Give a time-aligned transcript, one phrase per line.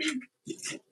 [0.00, 0.91] to be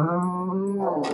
[0.00, 1.07] Oh.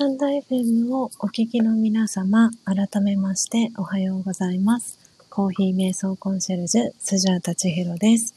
[0.00, 4.98] タンド FM をお聞きの皆様、改めましておはようございます。
[5.28, 8.34] コーヒー瞑想コンシェルジュ、スジャータチヒロです。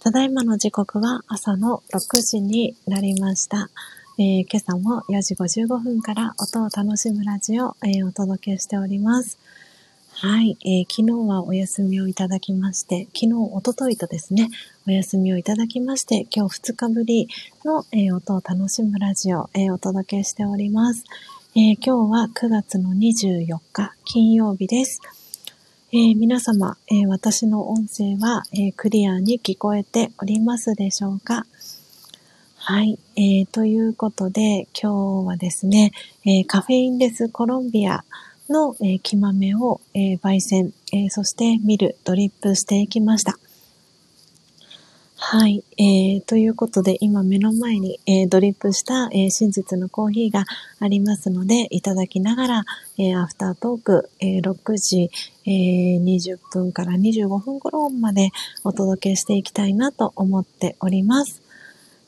[0.00, 3.68] ただいまの時刻は朝の6時になりました。
[4.18, 9.36] えー、今朝も4時55分から音を楽しむラジオを、えー、お届けしております。
[10.14, 14.50] はい、えー、昨日はお休みをいただきまして、昨日、おとといとですね、
[14.86, 17.28] お休みをいただきまして、今日2日ぶり
[17.64, 21.04] の、えー、音を楽しむラジオ、えー、お届けしております、
[21.56, 25.00] え今日は9月の24日、金曜日です。
[25.92, 31.46] え皆様、え私の音声は、えクリアに聞こえておりますでしょうか？
[32.56, 35.90] はい、えー、ということで、今日はですね、
[36.24, 38.04] えカフェインレスコロンビア、
[38.48, 43.38] の、えー、木豆を、えー、焙煎、えー、そしてミル、ドリップしていきました。
[45.24, 50.44] はい、えー、ということで今目の前に、えー、ドリップした、えー、真実のコーヒーが
[50.80, 52.64] ありますのでいただきながら、
[52.98, 55.10] えー、アフタートーク、えー、6時、
[55.46, 58.30] えー、20分から25分頃まで
[58.64, 61.41] お届けしていきたいなと思っております。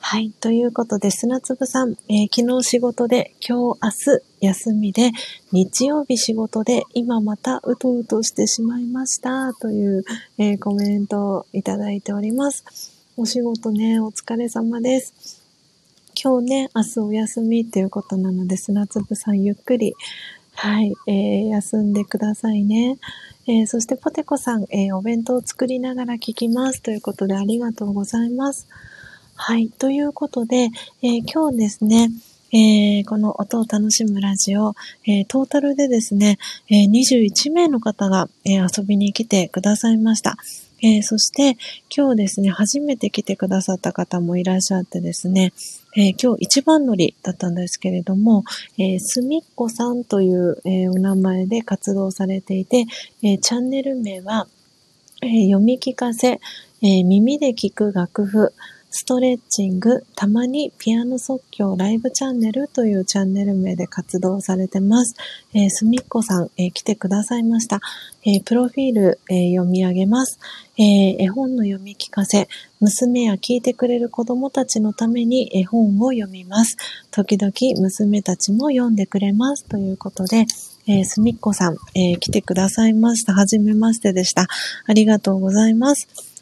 [0.06, 0.32] はい。
[0.32, 5.12] ということで、砂粒さん、えー、昨日仕事で、今日、明日、休みで、
[5.50, 9.54] 日曜日仕事で、今またうとうとしてしまいました。
[9.54, 10.04] という、
[10.36, 12.66] えー、コメントをいただいております。
[13.16, 15.42] お仕事ね、お疲れ様です。
[16.22, 19.94] 今日ね、明日お休みっていうことなので、砂粒さんゆっくり、
[20.52, 22.98] はい、えー、休んでくださいね。
[23.46, 26.82] えー、そしてポテコさん、えー、お弁当を作りながら聞きます。
[26.82, 28.68] ということでありがとうございます。
[29.36, 29.68] はい。
[29.68, 30.70] ということで、
[31.02, 32.08] えー、今日ですね、
[32.52, 34.74] えー、この音を楽しむラジオ、
[35.06, 36.38] えー、トータルでですね、
[36.70, 40.36] えー、21名の方が、え遊びに来てくださいました。
[40.82, 41.58] えそして、
[41.94, 45.52] 今日ですね、初めて来てくださった方もいらっしゃってですね、
[45.96, 48.44] え今日一番乗りだったんですけれども、
[48.78, 52.86] えすみっこさんという、えお名前で活動されていて、
[53.22, 54.46] えチャンネル名は、
[55.22, 56.40] え読み聞かせ、
[56.82, 58.52] え耳で聞く楽譜、
[58.96, 65.16] ストレッチング、たまにピアノ即興ライブチャンネルというチャンネル名で活動されてます。
[65.52, 67.80] えー、すみっこさん、えー、来てくださいました。
[68.24, 70.38] えー、プロフィール、え、読み上げます、
[70.78, 71.20] え。
[71.20, 76.76] 絵本の読み聞かせ、娘や聞いてくれる子供たちのために絵本を読みます。
[77.10, 79.64] 時々娘たちも読んでくれます。
[79.64, 80.46] ということで、
[80.86, 83.32] えー、すみっこさん、え、来てくださいました。
[83.32, 84.46] はじめましてでした。
[84.86, 86.33] ありがとうございます。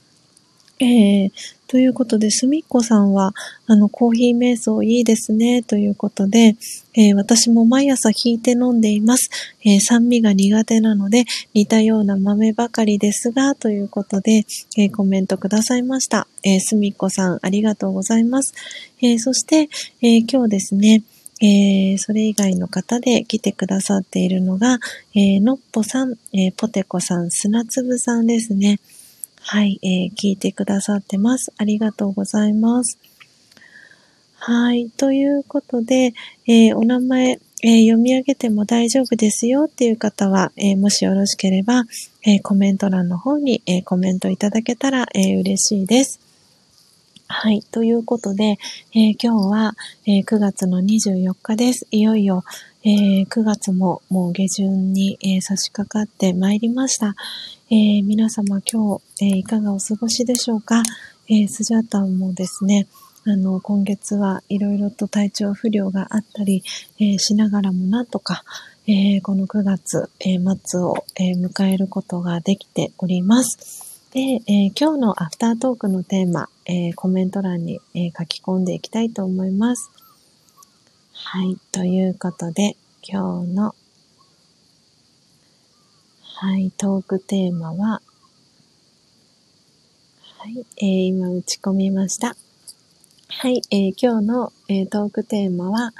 [0.83, 1.31] えー、
[1.69, 3.35] ということで、すみっこさんは、
[3.67, 6.57] あの、コーヒー瞑想いいですね、ということで、
[6.95, 9.31] えー、私も毎朝引いて飲んでいます、
[9.65, 11.25] えー、酸味が苦手なので、
[11.55, 14.45] 似たような豆ばかりですが、ということで、
[14.77, 16.27] えコメントくださいました。
[16.43, 18.53] えすみっこさん、ありがとうございます。
[19.01, 19.69] えそして、
[20.03, 21.05] え今日ですね、
[21.41, 24.79] えー、それ以外の方で来てくださっているのが、
[25.15, 28.79] えー、のっぽさん、えー、ポテコさん、砂粒さんですね。
[29.45, 31.53] はい、えー、聞いてくださってます。
[31.59, 32.99] ありがとうございます。
[34.39, 34.89] はい。
[34.91, 36.15] ということで、
[36.47, 41.85] えー、お名前、えー、読み上げても大丈夫ですよっていう方は、えー、もしよろしければ、
[42.25, 46.21] えコメント欄の方に、えコメントいただけたら、え嬉しいです。
[47.27, 47.63] はい。
[47.63, 48.59] ということで、
[48.95, 49.75] え今日は、
[50.07, 51.87] え9月の24日です。
[51.91, 52.45] いよいよ、
[52.85, 57.15] え9月ももう下旬に、え差し掛かってまいりました。
[57.71, 60.83] えー、皆様今日、えー、いかがお過ごしでしょうか、
[61.29, 62.89] えー、スジャータンもですね、
[63.25, 66.65] あの、今月はいろいろと体調不良があったり、
[66.99, 68.43] えしながらもなんとか、
[68.89, 74.09] えこの9月、え末を、え迎えることができております。
[74.11, 79.89] で、え今日のアフタートークのテーマ、えコメント欄に、え書き込んでいきたいと思います。
[81.13, 81.57] はい。
[81.71, 82.77] ということで、
[83.09, 83.77] 今日の
[86.25, 88.03] はい、トークテーマは、
[90.43, 92.35] はい、えー、今打ち込みました。
[93.29, 95.93] はい、えー、今日の、えー、トークテーマは、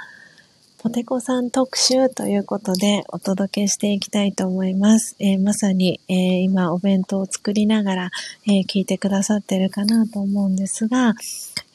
[0.79, 5.15] ポテコさん特集ということでお届けしていきたいと思います。
[5.19, 8.11] えー、まさに、えー、今お弁当を作りながら、
[8.45, 11.13] えー、聞いてくださってるかなと思うんですが、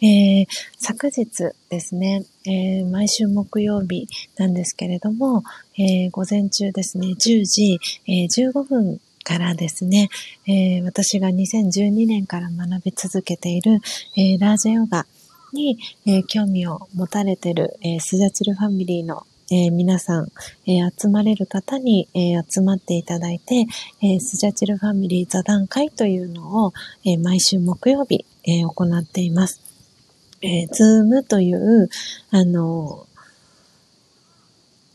[0.03, 0.45] え
[0.77, 5.43] 昨日ですね、え毎週木曜日なんですけれども、
[5.77, 10.09] え午前中ですね、10時、え15分からですね、
[10.47, 13.81] え私が2012年から学び続けている、
[14.17, 15.05] えラージェヨガ、
[15.53, 20.29] に、えー、興味を持たれている、えー、スジャチルファミリーの、えー、皆さん、
[20.67, 23.67] えー、集まれる方に、えー、集まっていただいて、
[24.03, 26.73] えー、スジャチルファミリー座談会というのを、
[27.05, 29.61] えー、毎週木曜日、えー、行っています。
[30.41, 31.89] えー、 Zoom という、
[32.31, 33.07] あの、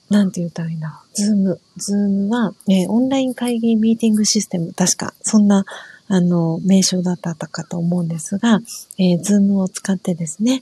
[0.09, 1.01] なんて言ったらいいんだ？
[1.13, 4.73] Zoom。Zoom は、え、オンライン会議ミーティングシステム。
[4.73, 5.65] 確か、そんな、
[6.07, 8.59] あの、名称だったかと思うんですが、
[8.97, 10.61] えー、 Zoom を使ってですね、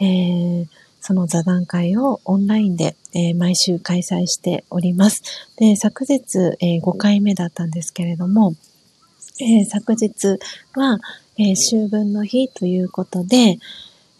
[0.00, 0.66] えー、
[1.00, 5.22] その座談会をオンラインで、えー、毎週開催しております。
[5.56, 8.54] で、昨日、えー、5回目だったんですけれども、
[9.40, 10.38] えー、昨日
[10.74, 11.00] は、
[11.38, 13.58] えー、秋分の日ということで、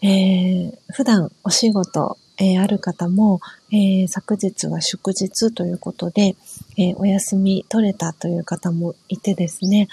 [0.01, 3.39] え、普段お仕事、えー、ある方も、
[3.71, 6.35] えー、昨日は祝日ということで、
[6.77, 9.87] えー、お休み取れたという方もいてですね、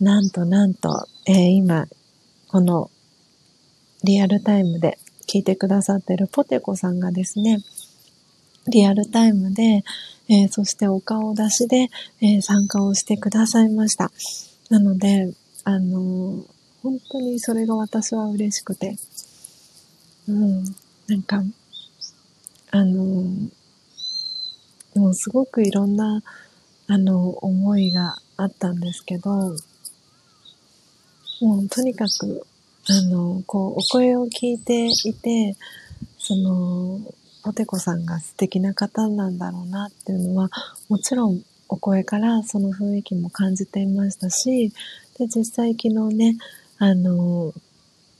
[0.00, 1.86] なんとなんと、え、今、
[2.48, 2.90] この
[4.04, 7.58] リアルタイムで聞いてくださってるポテコさんがですね、
[8.68, 9.84] リアルタイムで、
[10.28, 11.88] え、そしてお顔出しで、
[12.20, 14.10] え、参加をしてくださいました。
[14.70, 15.32] なので、
[15.64, 16.44] あの、
[16.82, 18.96] 本当にそれが私は嬉しくて、
[20.28, 20.64] うん、
[21.08, 21.42] なんか、
[22.76, 23.24] あの
[24.98, 26.22] もすごくいろんな、
[26.88, 29.30] あの、思いがあったんですけど、
[31.40, 32.46] もうとにかく、
[32.88, 35.56] あの、こう、お声を聞いていて、
[36.18, 37.00] その、
[37.42, 40.50] ポテコさんが素敵な方なんだろうなっていうのは、
[40.90, 44.72] もちろんお声からその雰囲気も感じていましたし、
[45.18, 46.36] で、実際昨日ね、
[46.78, 47.54] あの、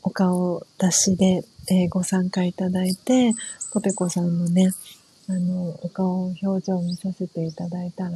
[0.02, 3.32] お顔出しで、えー、ご参加いただいて、
[3.72, 4.72] ポテコさんのね、
[5.28, 8.10] あの、お顔、表情を見させていただいたら、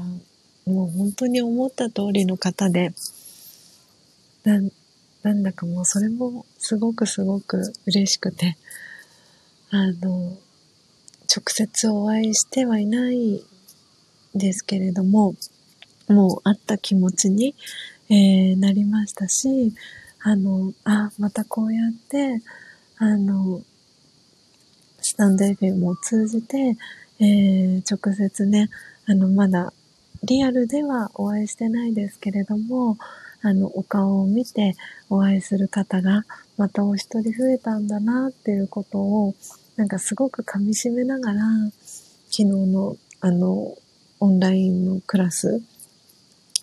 [0.66, 2.92] もう本当に思った通りの方で、
[4.44, 4.60] な、
[5.22, 8.56] なんだかもうそれもすごくすごく嬉しくて、
[9.70, 10.36] あの、
[11.34, 13.44] 直接お会いしてはいない
[14.34, 15.34] ですけれども、
[16.08, 17.54] もう会った気持ちに、
[18.08, 19.72] えー、なりましたし、
[20.22, 22.42] あの、あ、またこうやって、
[23.02, 23.62] あの、
[25.00, 26.76] スタンド FM を通じて、
[27.18, 28.68] えー、直接ね、
[29.06, 29.72] あの、まだ
[30.22, 32.98] リアルではお会いしてないですけれども、
[33.40, 34.76] あの、お顔を見て
[35.08, 36.24] お会いする方が
[36.58, 39.34] またお一人増えたんだなっていうことを、
[39.76, 41.40] なんかすごく噛み締めながら、
[42.28, 43.78] 昨日のあの、
[44.20, 45.62] オンラインのクラス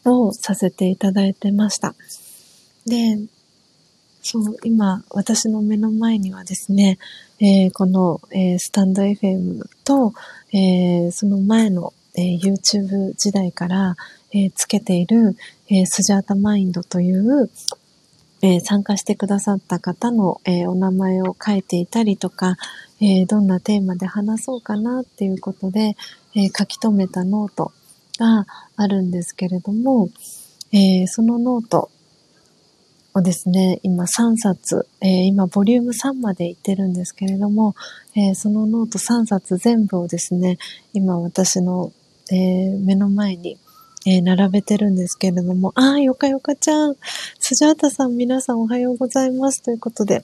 [0.06, 1.96] をさせていただいてました。
[2.86, 3.18] で、
[4.30, 7.00] そう、今、私の目の前にはですね、
[7.40, 10.14] えー、この、えー、スタンド FM と、
[10.52, 13.96] えー、その前の、え YouTube 時代から、
[14.34, 15.38] えつけている、
[15.70, 17.50] えスジャータマインドという、
[18.42, 22.58] え参加してくださった方の、えお名前を書いていたりとか、
[23.00, 25.96] えどんなテーマで話そうかなっていうことで、
[26.36, 27.72] え書き留めたノート
[28.18, 28.46] が
[28.76, 30.10] あるんですけれども、
[30.74, 31.92] えそのノート
[33.18, 37.76] をですね、今3冊、えー、今ボリューム3まで行ってるんですけれども、
[38.16, 40.58] えー、そのノート3冊全部をですね、
[40.94, 41.92] 今私の、
[42.32, 43.58] えー、目の前に、
[44.06, 46.96] え並べてるんですけれども、ああ、よかよかちゃん、
[47.40, 50.24] スジャータさん皆さんおはようございますということで、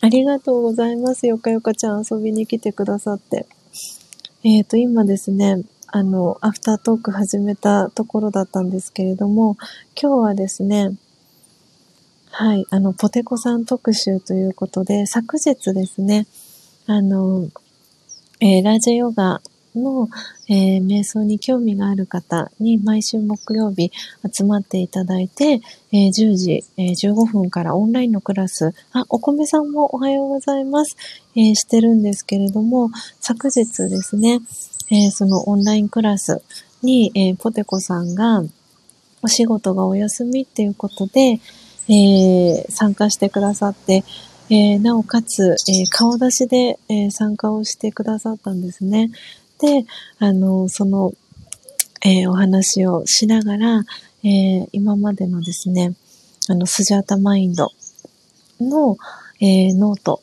[0.00, 1.28] ありがとうございます。
[1.28, 3.46] よかよかちゃん遊びに来てくださって。
[4.42, 9.56] えっ、と、今ですね、あの、アフタートーク始めたところだったんですけれども、
[10.00, 10.90] 今日はですね、
[12.34, 16.26] はい、あの、ポテコさん特集ということで、昨日ですね、
[16.86, 17.48] あの、
[18.40, 19.42] えー、ラジヨガ
[19.76, 20.08] の、
[20.48, 23.92] えー、瞑想に興味がある方に毎週木曜日
[24.32, 25.60] 集まっていただいて、
[25.92, 30.96] えー、10時、えー、15分からオンラインのクラス、あ、お米さんもおはようございます、
[31.36, 32.88] え、してるんですけれども、
[33.20, 34.40] 昨日ですね、
[34.90, 36.40] え、そのオンラインクラス
[36.82, 38.42] に、え、ポテコさんが
[39.20, 41.40] お仕事がお休みっていうことで、
[41.88, 44.04] えー、参加してくださって、
[44.50, 49.10] えー、なおかつ、えー、顔出しで、え参加をしてくださったんですね。
[49.58, 49.86] で、
[50.18, 51.12] あの、その、
[52.04, 53.84] えお話をしながら、
[54.24, 55.94] え今までのですね、
[56.48, 57.70] あの、スジャータマインド
[58.60, 58.98] の、
[59.40, 60.20] えノート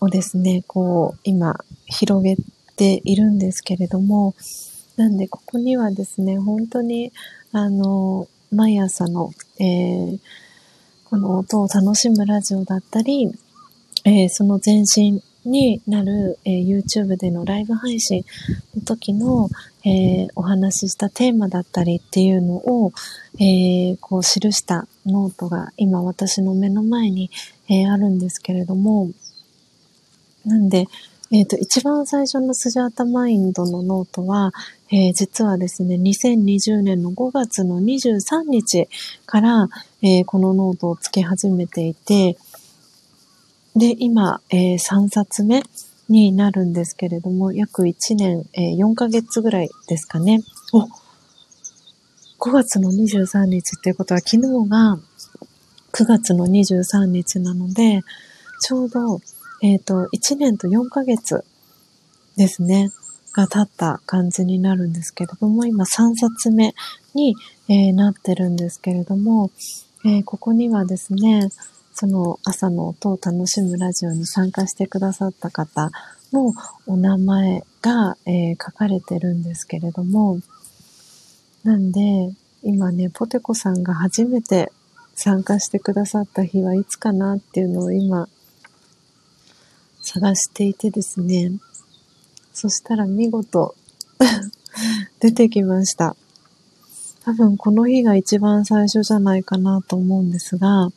[0.00, 1.56] をですね、こう、今、
[1.86, 2.36] 広げ
[2.76, 4.34] ているんですけれども、
[4.96, 7.12] なんで、ここにはですね、本当に、
[7.52, 10.18] あの、毎朝の、えー、
[11.08, 13.32] この音を楽しむラジオだったり、
[14.04, 18.26] えー、その前身になる、えー、YouTube でのライブ配信
[18.76, 19.48] の時の、
[19.86, 22.92] えー、お話ししたテーマだったりっていうのを、
[23.40, 27.30] えこう記したノートが今私の目の前に、
[27.70, 29.08] えあるんですけれども、
[30.44, 30.88] なんで、
[31.30, 34.52] えっ、と、一番最初のスジャータマインドのノートは、
[34.90, 38.88] えー、実はですね、2020年の5月の23日
[39.26, 39.68] から、
[40.02, 42.36] えー、このノートをつけ始めていて、
[43.74, 45.62] で、今、えー、3冊目
[46.08, 50.40] になるんですけれども、約1年、えー、4ヶ月ぐらいですかね。
[50.72, 50.88] お
[52.40, 54.98] !5 月の23日っていうことは、昨日が
[55.92, 58.02] 9月の23日なので、
[58.62, 59.20] ちょうど、
[59.62, 61.44] えっ、ー、と、1年と4ヶ月
[62.36, 62.90] ですね、
[63.32, 66.74] が経った感じになるんですけれども、今3冊目
[67.14, 67.36] に、
[67.68, 69.50] えー、なってるんですけれども、
[70.08, 71.50] えー、ここにはですね、
[71.92, 75.90] その朝の音を楽しむラジオに参加してくださった方
[76.32, 76.54] の
[76.86, 80.40] お名前が、えー、書かれてるんですけれども、
[81.62, 82.00] なんで、
[82.62, 84.72] 今ね、ポテコさんが初めて
[85.14, 88.30] 参加してくださった日はいつかなっていうのを今、
[90.00, 91.52] 探していてですね、
[92.54, 93.74] そしたら見事
[95.20, 96.16] 出てきました。
[97.28, 100.88] 多分この日が一番最初じゃないかなと思うんですが、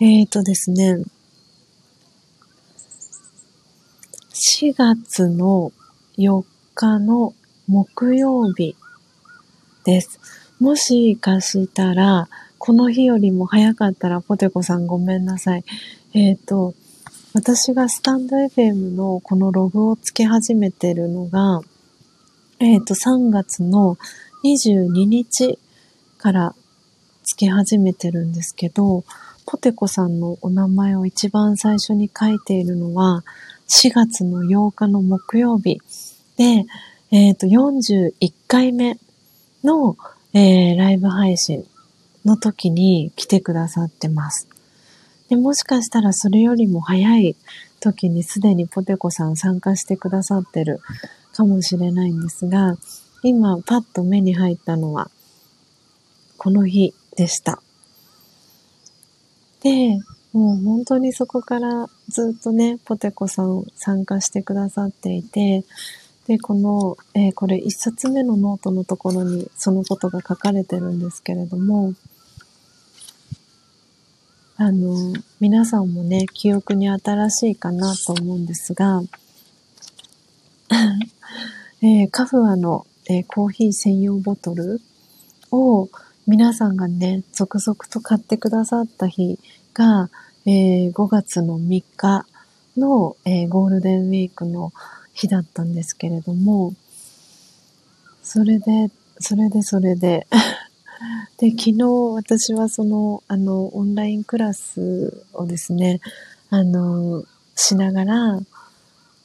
[0.00, 1.04] えーとですね、
[4.32, 5.70] 4月の
[6.16, 7.34] 4日の
[7.66, 8.74] 木曜日
[9.84, 10.18] です。
[10.60, 15.64] もしかしたら、この日よりも早かったら、ポテコさんごめんなさい。
[16.14, 16.72] えっ、ー、と、
[17.34, 21.60] 私がスタンド FM のこのログをつけ始めてるのが、
[22.60, 23.98] えっ、ー、と、3月の
[24.44, 25.58] 22日
[26.18, 26.54] から
[27.24, 29.04] つけ始めてるんですけど、
[29.46, 33.24] ポテコさんのお名前を一番最初に書いているのは、
[33.68, 35.80] 4月の8日の木曜日
[36.36, 36.66] で、
[37.10, 38.98] えっ、ー、と、41回目
[39.64, 39.96] の、
[40.34, 41.64] えー、ライブ配信
[42.24, 44.48] の時に来てくださってます。
[45.28, 47.36] で、もしかしたらそれよりも早い
[47.80, 50.80] 時にすでにポテコさん参加してくださってる
[51.32, 52.76] かもしれないんですが、
[53.22, 55.10] 今パッと目に入ったのは、
[56.36, 57.60] この日でした。
[59.60, 59.98] で、
[60.32, 65.64] もう本当にそこからずっとね、ポテコさん参加してくださっていて、
[66.26, 71.94] で、この、えー、これ一冊目のノートのところにそのことが書かれてるんですけれども、
[74.58, 79.02] あの、皆さんもね、記憶に新しいかなと思うんですが、
[81.80, 84.80] えー、カフアの、えー、コーヒー専用ボトル
[85.50, 85.88] を、
[86.26, 89.38] 皆さんがね、続々と買ってくださった日
[89.72, 90.10] が、
[90.44, 92.26] えー、5月の3日
[92.76, 94.72] の、えー、ゴールデンウィークの
[95.14, 96.74] 日だったんですけれども、
[98.22, 100.26] それで、それでそれで
[101.38, 101.82] で、昨日
[102.14, 106.00] 私はその、あの、オンラインクラスをですね、
[106.50, 107.24] あの、
[107.54, 108.40] しながら、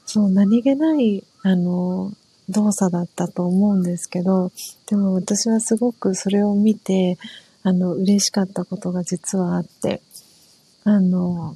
[0.06, 2.14] そう、何気ない、あの、
[2.50, 4.52] 動作だったと思うんですけど、
[4.88, 7.18] でも私はすごくそれを見て、
[7.64, 10.02] あの、嬉しかったことが実はあって、
[10.84, 11.56] あの、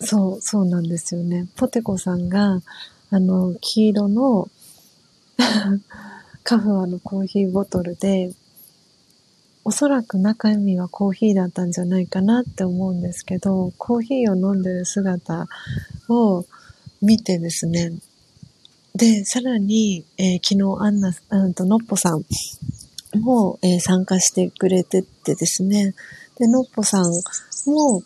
[0.00, 1.46] そう、そうなんですよね。
[1.56, 2.60] ポテコさんが、
[3.10, 4.48] あの、黄色の
[6.44, 8.32] カフアのコーヒーボトルで、
[9.64, 15.46] おそらく中身はコーヒーだったんじゃないかなって思うんですけど、コーヒーを飲んでる姿
[16.08, 16.44] を
[17.00, 17.92] 見てですね、
[18.94, 22.24] で、さらに、えー、昨日アンナ、うんと、のっぽさん
[23.18, 25.94] も、えー、参加してくれてってですね、
[26.38, 27.04] で、のっぽさん
[27.66, 28.02] も、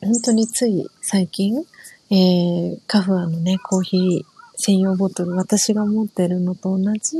[0.00, 1.64] 本当につい最近、
[2.10, 4.24] えー、カフアのね、コーヒー
[4.56, 7.18] 専用ボトル、私が持ってるのと同じ、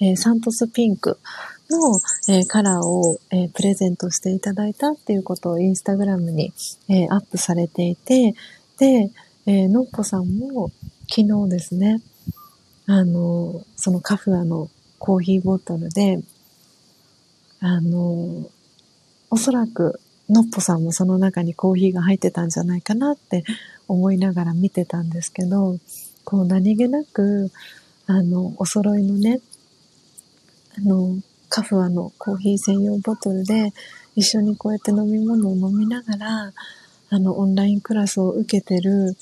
[0.00, 1.18] えー、サントスピンク
[1.70, 1.98] の、
[2.28, 6.52] えー、カラーを、えー、プレゼントしていただいたっていうことをインスタグラムに、
[6.88, 8.34] え、アップされていて、
[8.78, 9.10] で、
[9.46, 10.70] えー、のっぽさんも
[11.08, 12.00] 昨日ですね、
[12.92, 14.68] あの、そのカフアの
[14.98, 16.18] コーヒーボトルで、
[17.60, 18.50] あの、
[19.30, 23.44] おそらく、のっぽさんもその中にコーヒーが入ってたんじゃないかなって
[23.86, 25.78] 思いながら見てたんですけど、
[26.24, 27.52] こう何気なく、
[28.06, 29.40] あの、お揃いのね、
[30.76, 31.16] あの、
[31.48, 33.72] カフアのコーヒー専用ボトルで
[34.16, 36.52] 一緒にこうやって飲み物を飲みながら、
[37.10, 39.16] あの、オンラインクラスを受けてる、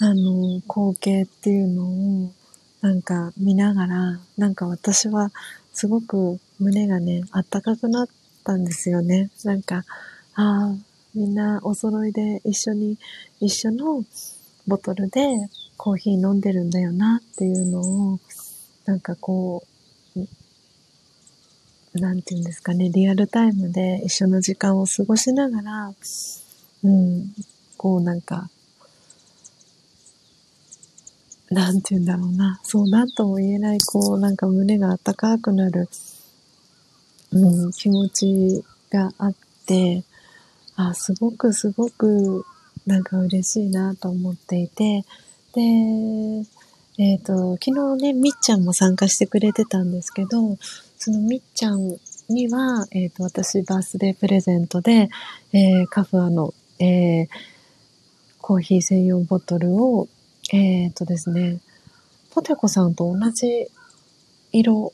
[0.00, 2.32] あの、光景っていうのを、
[2.82, 5.30] なんか見ながら、なんか私は
[5.72, 8.08] すごく胸がね、あったかくなっ
[8.44, 9.30] たんですよね。
[9.44, 9.84] なんか、
[10.34, 10.74] ああ、
[11.14, 12.98] みんなお揃いで一緒に、
[13.40, 14.04] 一緒の
[14.66, 15.26] ボトルで
[15.76, 18.18] コーヒー飲んでるんだよなっていうのを、
[18.86, 19.70] なんかこう、
[21.98, 25.92] なんて言うんですかね、リアルタイムで一緒の時間を過ごしながら、
[26.84, 27.34] うん、
[27.76, 28.48] こうなんか、
[31.50, 32.60] なんて言うんだろうな。
[32.62, 35.88] そう、なんとも言えない、こう、なんか胸が温かくなる、
[37.32, 39.34] うん、気持ちがあっ
[39.66, 40.04] て、
[40.76, 42.44] あ、すごくすごく
[42.86, 45.04] なんか嬉しいなと思っていて、
[45.54, 45.60] で、
[46.98, 50.56] えっ、ー、と、昨日ね、みっちゃんも参加してくれてたんですけど、
[50.98, 51.96] そのみっちゃん
[52.28, 55.08] には、えっ、ー、と、私バースデープレゼントで、
[55.52, 57.28] えー、カフアの、えー、
[58.40, 60.08] コーヒー専用ボトルを、
[60.52, 61.60] えっ、とですね、
[62.30, 63.68] ポテコさんと同じ
[64.52, 64.92] 色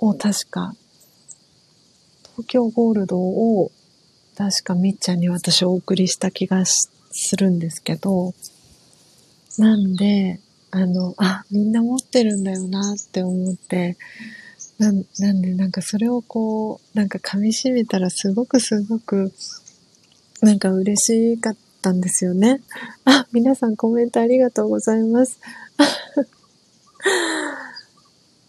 [0.00, 0.74] を確か、
[2.22, 3.70] 東京ゴールドを
[4.36, 6.90] 確かみっちゃんに私お送りした気がす
[7.36, 8.34] るんですけど、
[9.58, 13.96] なんで、あの、あ、みんな持ってるんだよなって思って、
[14.78, 19.32] ななんで、なんかそれをこう、なんか噛み締めたらすごくすごく、
[20.40, 22.60] なんか嬉しかったんですよね。
[23.04, 25.38] あ、皆さんコメントありがとうございます。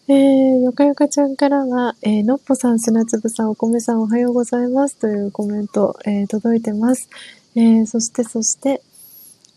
[0.08, 0.16] えー、
[0.62, 7.10] よかよかちゃんからは、えー、のっぽさん、砂粒さん、お米さん、おはようございますというコメント、えー、届いてます。
[7.56, 8.82] えー、そして、そして、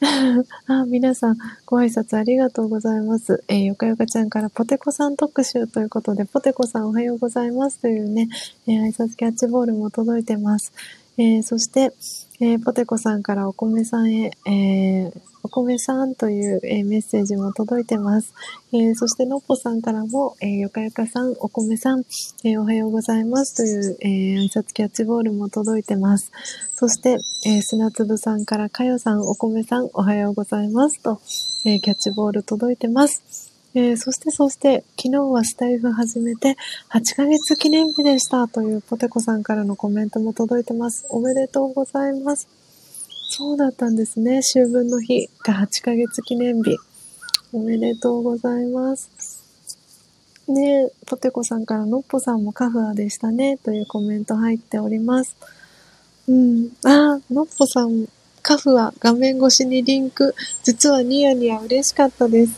[0.67, 3.45] あ、皆さん、ご挨拶ありがとうございます。
[3.49, 8.29] えー、よかよかちゃんからポテコさん特集ということで、ポテコさんおはようございますというね、
[8.67, 10.73] えー、挨拶キャッチボールも届いてます。
[11.19, 11.93] えー、そして、
[12.41, 18.33] えー、ポテコさんからお米さんへ、えー、お米さんという、えー、メッセージも届いてます。
[18.73, 22.05] え、そして、のっぽさんからも、え、よかよかさん、お米さん、
[22.45, 24.09] えおはようございますという、え
[24.39, 26.33] 挨拶キャッチボールも届いてます。
[26.75, 31.21] そして、え砂粒さんから、かよさん、お米さん、おはようございますと、
[31.67, 33.52] えキャッチボール届いてます。
[33.75, 36.57] えー、そしてそして、昨日はスタイフ始めて
[36.91, 41.07] 8ヶ月記念日でしたというポテコさんからのコメントも届いてます。
[41.09, 42.49] おめでとうございます。
[43.31, 44.41] そうだったんですね。
[44.41, 46.77] 秋分の日が8ヶ月記念日。
[47.55, 49.43] おめでとうございます。
[50.49, 55.35] ねポテコさんからのっぽさんもカフアでしたねというコメント入っております。
[56.29, 56.69] うん。
[56.85, 58.07] あ、のっぽさん、
[58.43, 60.35] カフア画面越しにリンク。
[60.63, 62.53] 実はニヤニヤ嬉しかったです。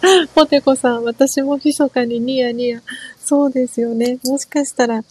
[0.34, 2.82] ポテコさん、私も密かにニヤニヤ。
[3.22, 4.18] そうですよね。
[4.24, 5.04] もしかしたら、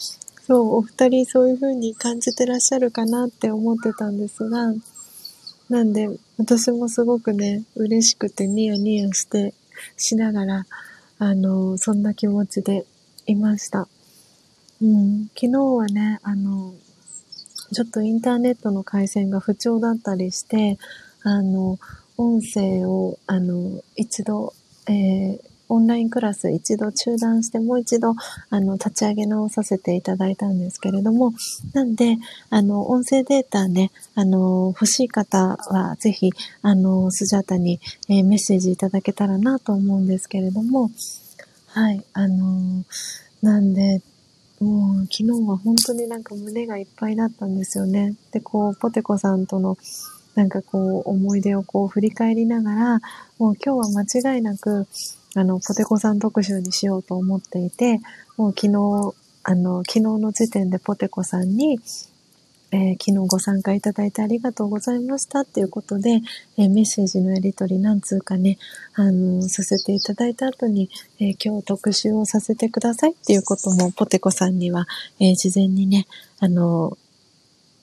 [0.48, 4.74] そう、お二人そういう風に感じてらっしゃるかなって思ってたんですが、
[5.70, 9.54] なんで、私もすごくね、嬉しくてニヤニヤして、
[9.96, 10.66] しながら、
[11.20, 12.86] あの、そんな気持ちで
[13.28, 13.88] いました。
[14.82, 16.74] うん、昨日はね、あの、
[17.74, 20.80] ちょっとインターネットの回線が不調だったりして、
[21.22, 21.78] あの、
[22.18, 24.54] 音声を、あの、一度
[24.90, 25.40] えー、
[25.70, 28.16] オンラインクラス一度中断してもう一度
[28.50, 31.32] あの立ち上げ直させていただいたんですけれども、
[31.74, 32.18] なんで、
[32.50, 36.32] あの、音声データね、あの、欲しい方はぜひ、
[36.64, 37.80] あの、スジャータに、
[38.10, 40.90] えー、メッセージいただけたらなと思うんですけれども、
[41.68, 42.84] はい、あの、
[43.44, 44.02] なんで、
[44.60, 48.16] もう昨日は本当になんか胸がいっぱいだったんですよね。
[48.32, 49.78] で、こう、ポテコさんとの
[50.36, 53.00] なんかこう、思い出をこう振り返りながら、
[53.38, 54.88] もう今日は間違いなく、
[55.36, 58.00] あの、ポテコさん特集にしようと思っていて、
[58.38, 61.80] もう昨日、あの、昨日の時点でポテコさんに、
[62.72, 66.22] えー、昨日ご参加いただいてありがとうございましたっていうことで、
[66.58, 68.58] えー、メッセージのやり取りなんつうかね、
[68.94, 70.90] あのさせていただいた後に、
[71.20, 74.88] えー、今日特集をさせてくださいっていうこともポテコさんには、
[75.20, 76.06] え事前にね、
[76.40, 76.96] あの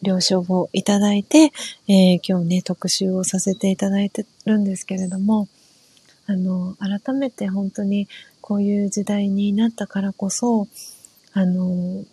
[0.03, 1.53] 了承をいただいて、
[1.89, 5.49] えー、今日ね、特集をさせていただいてるんですけれども、
[6.27, 8.09] あの、改めて本当に
[8.41, 10.67] こういう時代になったからこそ、
[11.33, 12.05] あの、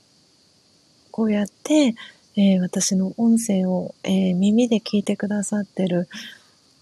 [1.11, 1.95] こうやって、
[2.35, 6.07] えー、私の音声を、えー、耳で聞いてくださってる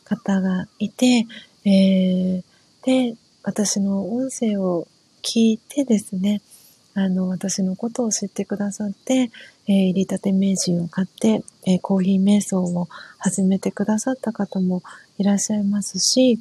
[0.05, 1.27] 方がいて、
[1.65, 2.43] えー、
[2.83, 4.87] で、私の音声を
[5.21, 6.41] 聞いてですね、
[6.93, 9.31] あの、私のことを知ってくださって、
[9.67, 12.87] えー、入りたて名人を買って、えー、コーヒー瞑想を
[13.17, 14.83] 始めてくださった方も
[15.17, 16.39] いらっしゃいますし、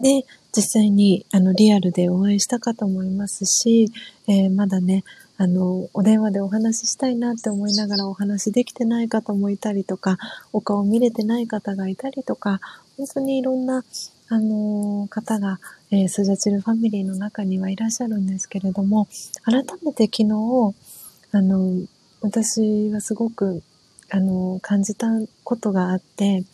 [0.00, 0.24] で、
[0.54, 3.90] 実際にあのリアルでお会いした方もいますし、
[4.26, 5.04] えー、まだね、
[5.38, 10.18] あの、お電話でお話ししたいなって思いながらお話できてない方もいたりとか、
[10.52, 12.60] お顔見れてない方がいたりとか、
[12.96, 13.82] 本当にいろんな、
[14.32, 15.60] あの、方が、
[15.90, 19.06] えー、スジャチルファミリーの中にはいらっしゃるんですけれども、
[19.44, 20.74] 改めて昨日、
[21.32, 21.86] あの、
[22.22, 23.62] 私はすごく、
[24.08, 25.08] あの、感じた
[25.44, 26.44] ことがあって、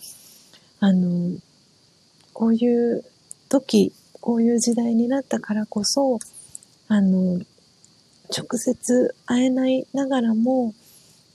[0.81, 1.39] あの、
[2.33, 3.05] こういう
[3.49, 6.19] 時、こういう時代になったからこそ、
[6.89, 7.41] あの、
[8.37, 10.75] 直接会えないながらも、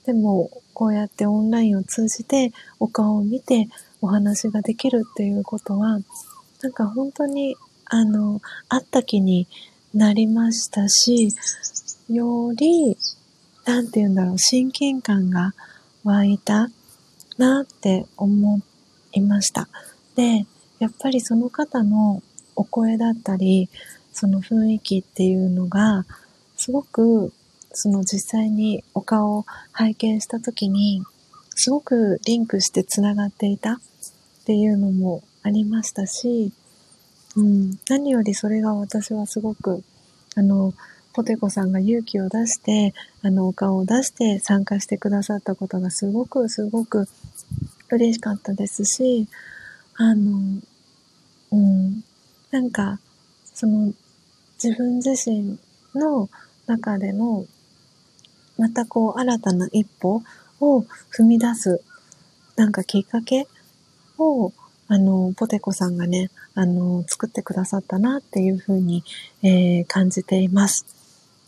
[0.04, 3.68] でも、こうやってオンラインを通じてお顔を見て
[4.02, 6.00] お話ができるっていうことは、
[6.64, 9.46] なんか本当に、あの、会った気に
[9.92, 11.28] なりましたし、
[12.08, 12.96] より
[13.66, 15.52] なんて言うんだろう、親近感が
[16.04, 16.70] 湧いた。
[17.36, 18.60] なって思
[19.12, 19.68] いました。
[20.14, 20.46] で、
[20.78, 22.22] やっぱりその方の
[22.56, 23.68] お声だったり、
[24.12, 26.06] その雰囲気っていうのが、
[26.56, 27.32] すごく、
[27.72, 31.02] その実際にお顔を拝見した時に、
[31.50, 33.78] すごくリンクしてつながっていたっ
[34.46, 36.52] ていうのもありましたし、
[37.36, 39.84] うん、何よりそれが私はすごく、
[40.36, 40.72] あの、
[41.12, 47.06] ポテコさんが勇気を出して、あの、お顔を出して参加してくださったことがすごくすごく
[47.90, 49.28] 嬉しかったですし、
[49.96, 50.60] あの、
[51.52, 52.02] うん、
[52.50, 52.98] なんか、
[53.44, 53.92] その、
[54.62, 55.58] 自分自身
[55.94, 56.30] の
[56.66, 57.44] 中での、
[58.56, 60.22] またこう、新たな一歩
[60.60, 60.80] を
[61.16, 61.82] 踏み出す、
[62.56, 63.46] なんかきっかけ
[64.18, 64.52] を、
[64.88, 69.02] あの、ポテコさんがね、あの、作ってくださったなっていうふうに、
[69.42, 70.86] えー、感じています。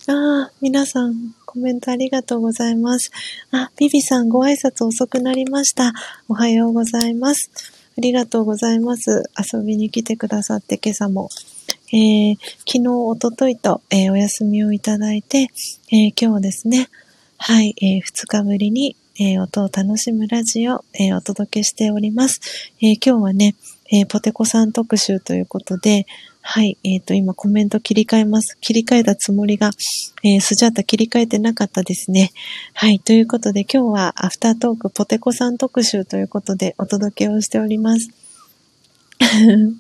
[0.09, 0.13] あ
[0.49, 3.11] あ、皆さん、コメントありがとうございます。
[3.51, 5.93] あ、ビビさん、ご挨拶遅くなりました。
[6.29, 7.51] おはようございます。
[7.99, 9.25] ありがとうございます。
[9.53, 11.29] 遊びに来てくださって今朝も。
[11.93, 12.37] えー、
[12.67, 15.49] 昨日、おとといと、えー、お休みをいただいて、
[15.93, 16.89] えー、今日ですね、
[17.39, 22.41] はい、えー、2日ぶりに、え、音を楽しむラジオ、え、お届けしております。
[22.83, 23.55] え、今日はね、
[23.91, 26.07] え、ポテコさん特集ということで、
[26.43, 26.77] はい。
[26.85, 28.57] えっ、ー、と、今コメント切り替えます。
[28.61, 29.71] 切り替えたつもりが、
[30.23, 32.31] えー、スジャータ切り替えてなかったですね。
[32.75, 33.01] はい。
[33.01, 38.11] ということで今日はアフタートークポテコさん特集ということでお届けをしております。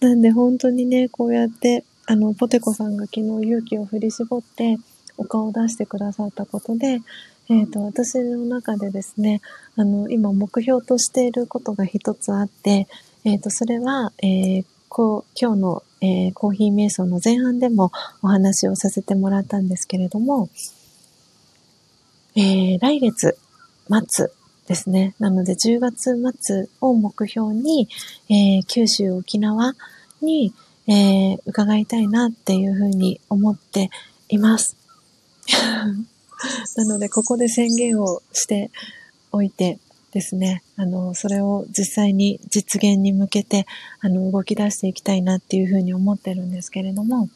[0.00, 4.78] なんで本当にね、こうやって、あの、ポテコさんが昨日勇気を振り絞って
[5.16, 7.00] お顔を出してくださったことで、
[7.50, 9.40] えっ、ー、と、私の中でですね、
[9.76, 12.86] あの、今目標としていることが一つあって、
[13.24, 17.90] えっ、ー、と、それは、えー、こう、今日の、えー、コーヒー瞑想の前半でも
[18.22, 20.50] お話をさせてもらったんですけれども、
[22.36, 23.38] えー、来月
[23.88, 24.28] 末
[24.66, 25.14] ですね。
[25.18, 27.88] なので10月末を目標に、
[28.28, 29.72] えー、九州、沖縄
[30.20, 30.52] に、
[30.86, 33.90] えー、伺いたいなっていうふうに思って
[34.28, 34.76] います。
[36.76, 38.70] なので、ここで宣言をして
[39.32, 39.78] おいて、
[40.10, 43.66] ですね、あの、それを実際に実現に向けて、
[44.00, 47.28] あの、動き出していきたいなっていうふうに思ってるんですけれども、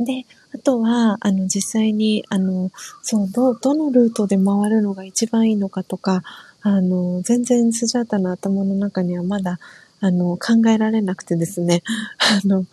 [0.00, 2.70] で、あとは、あの、実際に、あの、
[3.02, 6.22] そう、ど、どのルートで回るのが一番いいのかとか、
[6.62, 9.58] あの、全然スジャータの頭の中にはまだ、
[10.00, 11.82] あの、考えられなくてですね、
[12.18, 12.66] あの、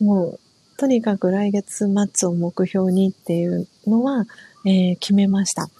[0.00, 0.40] もう、
[0.76, 4.26] とにかく来月末を目標にっていうのは、
[4.66, 5.70] えー、決めました。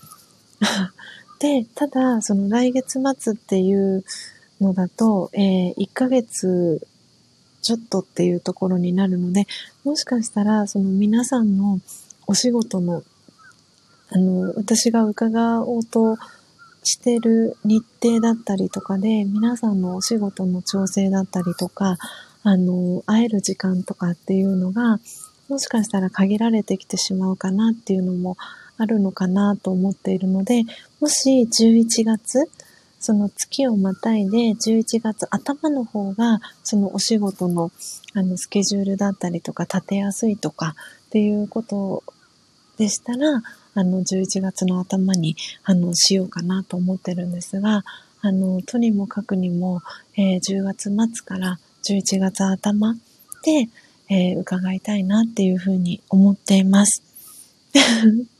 [1.40, 4.04] で、ただ、その来月末っていう
[4.60, 6.86] のだと、えー、1ヶ月
[7.62, 9.46] ちょっとっていうところになるので、
[9.82, 11.80] もしかしたら、その皆さんの
[12.28, 13.02] お仕事の、
[14.10, 16.16] あの、私が伺おうと
[16.84, 21.98] してる日程だったりとかで、皆さんのお仕事の調整だったりとか、
[22.44, 25.00] あの、会える時間とかっていうのが、
[25.48, 28.36] もしかしたら限られてきてしまうかなっていうのも
[28.78, 30.64] あるのかなと思っているので、
[31.00, 32.50] もし11月、
[32.98, 37.70] その月をまたいで11月頭の方が、そのお仕事の
[38.14, 40.74] あのスケジュールだったりとか立てやすいとか
[41.06, 42.02] っていうこと
[42.78, 43.42] でしたら、
[43.74, 47.84] あの11月の頭にあのしようかなと思ってるんですが、
[48.22, 49.82] あの、とにもかくにも、
[50.16, 52.96] えー、10月末から11月頭
[53.44, 53.68] で、
[54.08, 57.02] えー、伺いたいなっていうふうに思っています。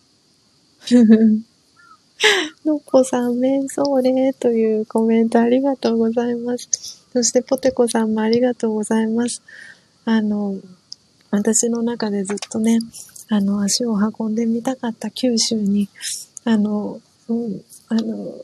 [2.65, 6.69] のっぽさん、瞑想礼というコメントありがとうございます。
[7.13, 9.43] そしてポテコさんもありがとうございます。
[10.05, 10.57] あの、
[11.31, 12.79] 私の中でずっとね、
[13.29, 15.89] あの、足を運んでみたかった九州に、
[16.45, 18.35] あの、うん、あの、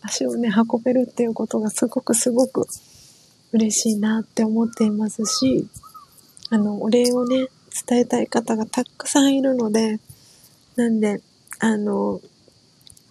[0.00, 2.66] 足をね、運べるっていうことがすごくすごく
[3.52, 5.68] 嬉しいなって思っていますし、
[6.48, 7.48] あの、お礼をね、
[7.86, 10.00] 伝えたい方がたくさんいるので、
[10.76, 11.20] なんで、
[11.58, 12.20] あの、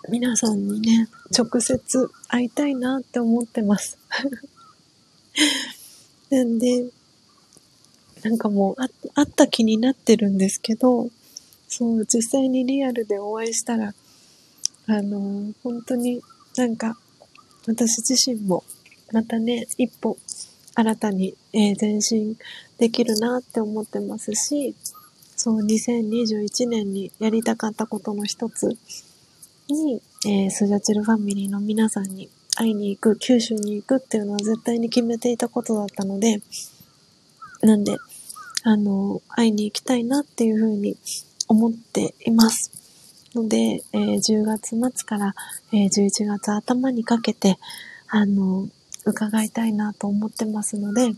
[0.07, 3.97] 皆さんにね、直接会いたいなって思ってます。
[6.29, 6.85] なんで、
[8.23, 11.09] なんかもうあ、会った気になってるんですけど、
[11.67, 13.95] そう、実際にリアルでお会いしたら、
[14.87, 16.21] あの、本当に
[16.55, 16.97] なんか、
[17.65, 18.63] 私自身も、
[19.11, 20.17] またね、一歩、
[20.75, 22.37] 新たに、えー、前進
[22.77, 24.75] できるなって思ってますし、
[25.45, 28.67] そう、2021年にやりたかったことの一つ
[29.69, 36.41] に、えー、スジャチルファミリーの皆さんに会いに行く、九州に行くっていうのは絶対に決めていたことだったので、
[37.61, 37.95] なんで、
[38.63, 40.97] あの、会いに行きたいなっていうふうに
[41.47, 42.71] 思っています。
[43.35, 45.35] ので、えー、10月末から、
[45.71, 47.59] えー、11月頭にかけて、
[48.07, 48.67] あの、
[49.05, 51.11] 伺いたいなと思ってますので、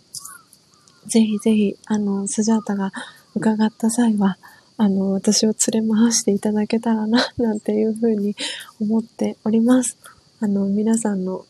[1.06, 2.92] ぜひぜひ、あの、スジャータが
[3.38, 4.38] 伺った際は、
[4.78, 8.36] あの、私を連れ回していただけたらな、 なんていうふうに
[8.80, 9.98] 思っております。
[10.40, 11.46] あの、皆さんの、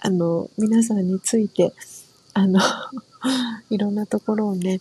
[0.00, 1.72] あの、皆さんについて、
[2.34, 2.60] あの
[3.68, 4.80] いろんなところをね、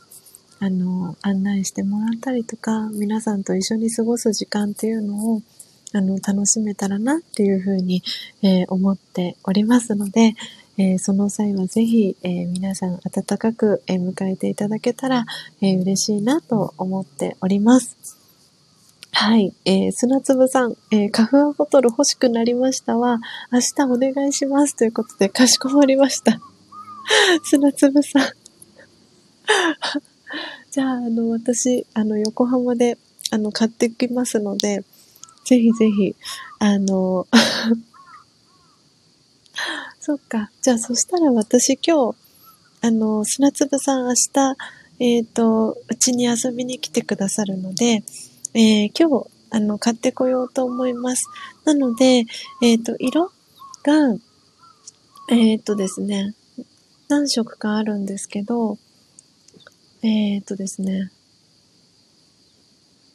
[0.60, 5.42] あの、案内してもらったりとか、皆さんと一緒に過ごす時間っていうのを、
[5.94, 8.02] あの、楽しめたらなっていうふうに、
[8.42, 10.36] えー、思っておりますので、
[10.82, 15.26] えー、その際はぜひ、えー、皆さん温かく、え迎えていただけたら、
[15.62, 18.18] え嬉しいなと思っております。
[19.12, 19.54] はい。
[19.66, 23.20] えー、砂粒さん、えー、花粉ボトル欲しくなりましたは、
[23.52, 24.76] 明日お願いします。
[24.76, 26.42] ということで、かしこまりました。
[27.46, 28.24] 砂粒さん。
[30.72, 32.98] じゃあ、あの、私、あの、横浜で、
[33.30, 34.84] あの、買ってきますので、
[35.46, 36.16] ぜひぜひ、
[36.58, 37.28] あの、
[40.04, 40.50] そっか。
[40.64, 42.18] じゃあ、そしたら私今日、
[42.82, 44.56] あの、砂粒さん明日、
[45.00, 48.04] えっ、ー、と、うちに遊びに来てくださるので、
[48.56, 51.28] えー、今日、あの、買ってこようと思います。
[51.66, 52.26] なので、
[52.64, 53.32] えっ、ー、と、色
[53.84, 54.18] が、
[55.30, 56.34] えっ、とですね、
[57.08, 58.80] 何色かあるんですけど、
[60.02, 61.12] えっ、とですね、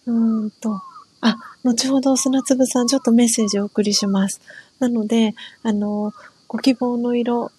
[0.07, 0.81] うーんと、
[1.21, 4.41] あ、後ほど砂粒さんちょっとメッセージをお送りします。
[4.79, 5.35] なので、
[5.65, 6.13] あの、
[6.49, 7.51] ご希望の色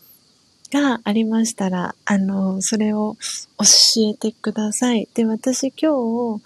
[0.72, 3.16] がありましたら、あの、それを
[3.58, 5.08] 教えてください。
[5.14, 6.42] で、私今日、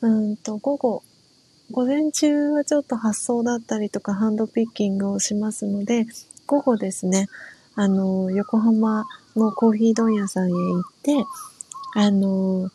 [0.00, 1.02] うんと、午後、
[1.70, 6.06] 午前中はちょっと発送だったりとかハンドピッキングをしますので、
[6.46, 7.28] 午後ですね、
[7.74, 9.06] あの、横浜
[9.36, 11.24] のコーヒー問屋さんへ行って、
[11.94, 12.70] あの、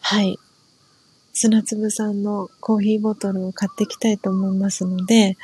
[0.00, 0.38] はい、
[1.32, 5.36] 砂粒さんのコーヒーボトルを買ってきたいと思いますので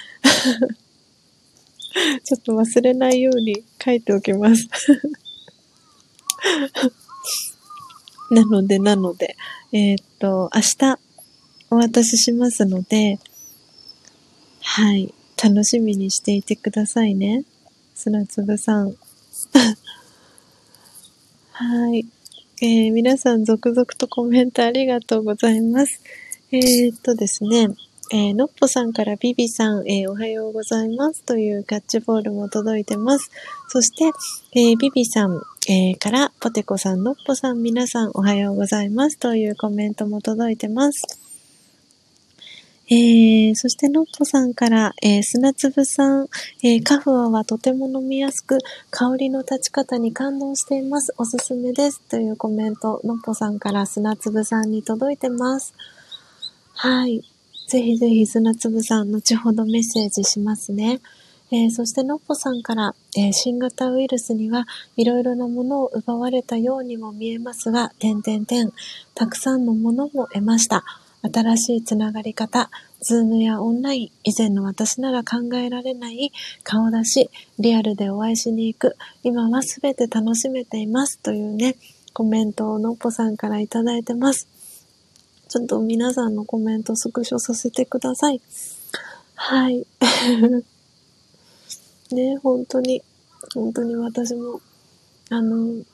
[2.25, 4.69] ちょっと忘れないように書いておきます
[8.31, 9.37] なので、なので、
[9.73, 10.99] えー、っと、明日
[11.71, 13.19] お渡ししますので、
[14.61, 15.13] はい、
[15.43, 17.45] 楽しみにしていてくださいね。
[17.95, 18.93] 砂粒さん。
[21.53, 22.07] はい。
[22.63, 26.01] えー、皆さん続々とコメントありがとうございます。
[26.53, 27.69] えー、っとですね。
[28.15, 33.31] えー、のっぽさんからビビさん、えー、おはようございますというキャッチボールも届いてます。
[33.69, 34.05] そして、
[34.55, 41.19] えー、ビビさん、えー、からポテコさん、のっぽさん、皆さんおはようございますというコメントも届いてます。
[42.91, 46.29] えー、そしてのっぽさんから、えー、砂粒さん、
[46.63, 48.59] えー、カフアはとても飲みやすく、
[48.91, 51.15] 香りの立ち方に感動しています。
[51.17, 52.03] おすすめです。
[52.11, 55.73] というコメント、のっぽさんから砂粒さんに届いてます。
[56.75, 57.25] はい。
[57.73, 61.01] ぜひぜひ砂粒さん、後ほどメッセージしますね。
[61.51, 64.67] えー、そしてのっぽさんから、えー、新型ウイルスには
[64.99, 68.75] いろいろなものを奪われたようにも見えますが、点々点、
[69.15, 70.85] たくさんのものも得ました。
[71.23, 72.69] 新しいつながり方、
[73.01, 76.31] ズームやオンライン、以前の私なら考えられない
[76.65, 81.77] 顔出し、リアルでお会いしに行く、今はすべて楽しめていますというね、
[82.13, 84.47] コメントをのっぽさんからいただいてます。
[85.53, 88.41] ちょっと皆さんのコメントスクショさせてください。
[89.35, 89.87] はい。
[92.11, 93.03] ね、本当に、
[93.53, 94.63] 本当に私も、
[95.29, 95.85] あの、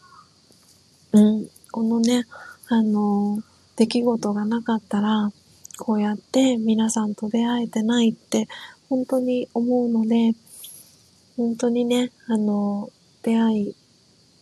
[1.11, 2.25] うん、このね、
[2.69, 3.43] あの、
[3.75, 5.33] 出来事がなかったら、
[5.77, 8.47] こうやって皆さんと出会えてないって
[8.89, 10.37] 本当に思うので、
[11.37, 12.91] 本当にね、あの、
[13.25, 13.75] 出会い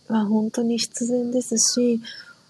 [0.09, 2.01] は本当に必然ですし、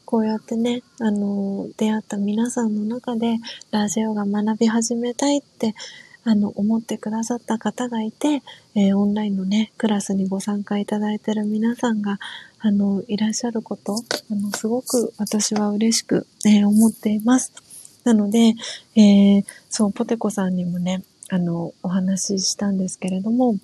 [0.07, 3.39] こうやってね、あの、出会った皆さんの中で、
[3.71, 5.75] ラジオが学び始めたいって、
[6.23, 8.41] あの、思ってくださった方がいて、
[8.73, 12.19] えー、オンラインのね、クラスにご参加いただいてる皆さんが、
[12.59, 13.95] あの、いらっしゃること、
[14.31, 17.51] あの、すごく私は嬉しく、えー、思っています。
[18.05, 18.55] なので、
[18.95, 23.57] えー、そう、ポテコさんにもね、あの、お話ししたんですけれども、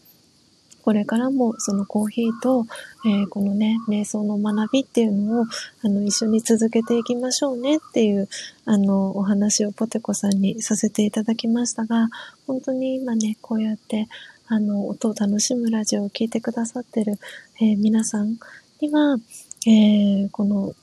[0.84, 2.66] これからもそのコーヒーと、
[3.06, 5.46] えー、このね、瞑想の学びっていうのを、
[5.82, 8.28] あの、一緒に続けていきましょうねっていう、
[8.66, 12.10] あの、お話をポテコさんにさせていただきましたが、
[12.46, 14.10] 本当に今ね、こうやって、
[14.48, 17.14] あの、音を楽しむラジオを聴いてくださってる、
[17.62, 18.38] えー、皆さん
[18.82, 19.18] には、
[19.66, 20.74] えー、この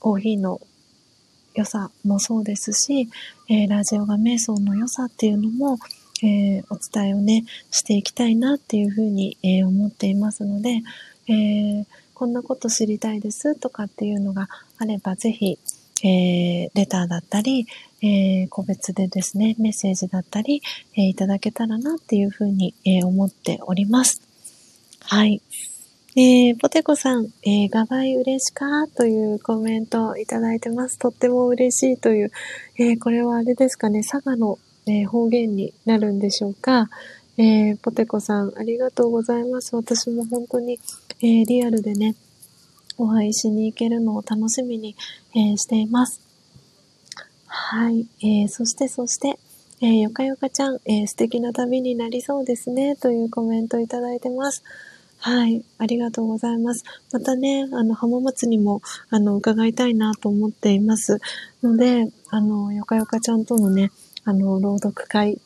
[0.00, 0.62] コーヒーの
[1.54, 3.10] 良さもそうですし、
[3.50, 5.78] えー、ラジオが瞑想の良さっていうのも、
[6.22, 10.82] えー、お伝えをね、していきたいなっていうふうに、えー、思っていますので、
[11.28, 15.58] えー、こんなこと知りたいですとかっていうのがあれば、ぜひ、
[16.04, 17.66] えレターだったり、
[18.02, 20.60] えー、個別でですね、メッセージだったり、
[20.96, 24.20] えー、いただけたらなっていうふうに、えー、思っております。
[25.00, 25.40] はい。
[26.14, 30.98] えー、ポテコさん、えー、ガバイ嬉しかというコメントをいただいてます。
[30.98, 32.32] とっても嬉しいという、
[32.76, 36.90] えー、これはあれですかね、佐賀の、えー、方言になるんでしょうか。
[37.38, 39.74] えー、ポテコさん、ありがとうございます。
[39.74, 40.78] 私も本当に、
[41.20, 42.14] えー、リアルでね、
[42.98, 44.96] お会いしに行けるのを楽しみに、
[45.34, 46.20] えー、しています。
[47.46, 48.06] はい。
[48.20, 49.38] えー、そして、そして、
[49.80, 54.62] えー、よかよかちゃん、えー、素敵な旅になりそうですね、というコメントいただいてます。
[55.18, 55.64] はい。
[55.78, 56.84] ありがとうございます。
[57.12, 61.20] またね、あの、浜松にも、あの、伺いたいなと思っています
[61.62, 63.92] ので、あの、よかよかちゃんとのね、
[64.24, 65.40] あの、朗読会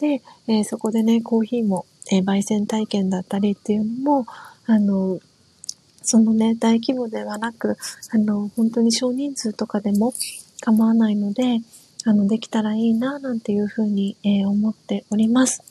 [0.00, 4.26] で、えー、そこでね、コーヒーも、えー、焙煎体験だったりっていうのも、
[4.66, 5.20] あの、
[6.02, 7.76] そのね、大規模ではなく、
[8.10, 10.12] あの、本当に少人数とかでも、
[10.60, 11.60] 構わないので、
[12.04, 15.62] あの、できたらいいな、なんていうふうに、えー、思っております。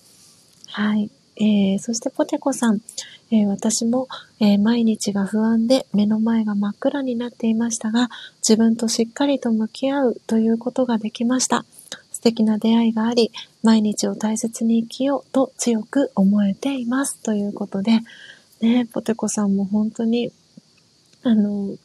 [0.68, 1.10] はい。
[1.38, 2.80] えー、そしてポテコさん、
[3.32, 4.07] えー、私も、
[4.40, 11.65] えー、毎日が不安で目の前が真っ暗になっていましたが、自分としっかりと向き合うということができました。
[12.26, 13.31] 素敵な出会いがあり、
[13.61, 17.22] 毎日を大切に生きようと強く思えています。
[17.22, 17.99] ということで、
[18.61, 20.31] ね、ポテコさんも本当に、
[21.22, 21.76] あの、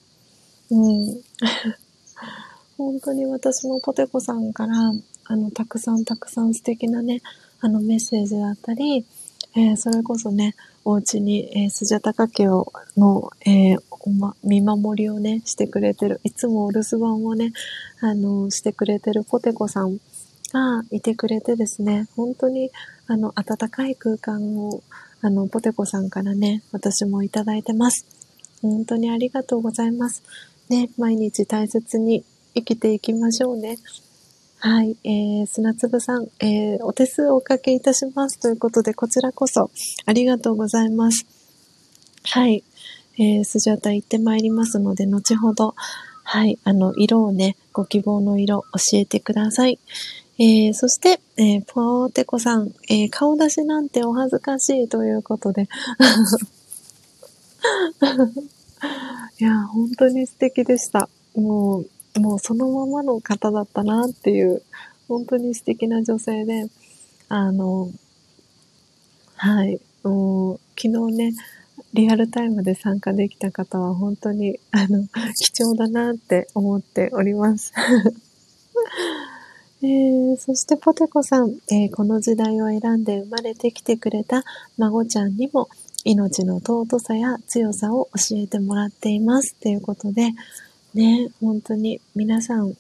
[0.71, 1.21] うん、
[2.79, 4.95] 本当に私もポテコさんから、
[5.27, 7.21] あの、たくさんたくさん素敵なね、
[7.61, 9.05] あのメッセージだったり、
[9.55, 10.55] えー、それこそね、
[10.87, 13.83] お家に、えー、スジャタカ家をの、えー
[14.19, 17.53] ま、見守りをね、してくれてる、いつもお留守番をね、
[18.01, 19.99] あの、してくれてるポテコさん
[20.53, 22.71] がいてくれてですね、本当に、
[23.07, 24.83] あの、暖かい空間を、
[25.23, 28.07] あの、ポテコさんからね、私もいただいてます。
[28.63, 30.23] 本当にありがとうございます。
[30.69, 32.25] ね、毎日大切に
[32.55, 33.79] 生きていきましょうね。
[34.59, 39.71] はい、えー、砂粒さん、えー、お手数をおかけいたしますということで、こちらこそ
[40.05, 41.25] ありがとうございます。
[42.25, 42.63] はい、
[43.17, 45.75] えー、スジャタ行ってまいりますので、後ほど、
[46.25, 49.79] はい、あの、色をね、ご希望の色教えてください。
[50.43, 55.69] えー、そして、えー、ポーテコさん、えー、顔出しなんてお恥ずかしいということで。
[59.39, 61.11] いや、本当に素敵でした。
[61.37, 61.85] も
[62.17, 64.63] う、もうそのままの方だったなっていう、
[65.09, 66.71] 本当に素敵な女性で、
[67.29, 67.91] あの、
[69.35, 71.35] はい、もう、昨日ね、
[71.93, 75.07] リアルタイムで参加できた方は本当に、あの、
[75.37, 77.75] 貴重だなって思っております。
[79.83, 84.45] えー、そしてポテコさん、えー、この時代を選んで生まれてきてくれた
[84.77, 85.69] 孫ちゃんにも
[86.05, 89.55] 命の尊さや強さを教えてもらっています。
[89.55, 90.33] ということで、
[90.95, 92.75] ね、本当に皆さん、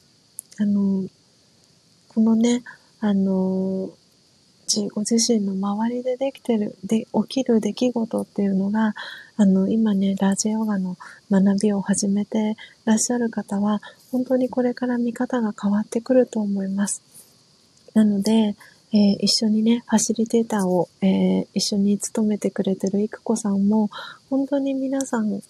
[0.58, 1.04] あの、
[2.08, 2.62] このね、
[3.00, 3.90] あの、
[4.94, 8.94] ご自身の周りでできてる、で、起きる出来事っていうのが、
[9.36, 10.96] あの、今ね、ラジヨガの
[11.30, 13.80] 学びを始めてらっしゃる方は、
[14.10, 17.02] 本当にこれから見方が変わってくると思います。
[17.94, 18.56] なので、
[18.92, 23.88] えー、一緒にね、ファシリテーターを、えー、一緒に務めてくれてるいくこさんも、
[24.28, 25.40] 本当に皆さん、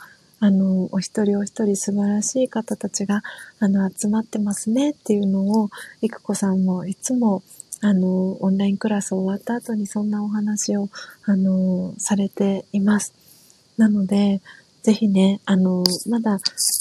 [0.41, 3.23] あの、お一人お一人素晴らしい方たちが、
[3.59, 5.71] あの、集まってますねっていうのを、
[6.03, 7.43] いくこさんもいつも、
[7.83, 10.89] あの、オンラインクラス終わった後にそんなお話を、
[11.25, 13.15] あの、されています。
[13.79, 14.43] なので、
[14.83, 16.39] ぜひね、あの、まだ、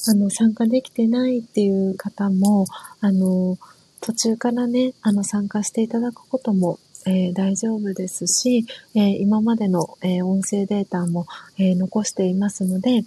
[0.08, 2.66] あの、参加できてないっていう方も、
[3.02, 3.58] あの、
[4.02, 8.66] 途中からね、あの、参加していただくことも、えー、大丈夫ですし、
[8.96, 11.26] えー、今までの、えー、音声データも、
[11.58, 13.04] え残していますので、